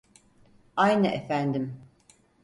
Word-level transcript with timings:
Aynı 0.75 1.05
efendim 1.07 1.81